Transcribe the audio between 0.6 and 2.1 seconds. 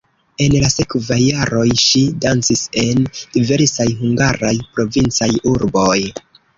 la sekvaj jaroj ŝi